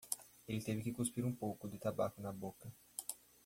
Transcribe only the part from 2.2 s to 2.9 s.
da boca.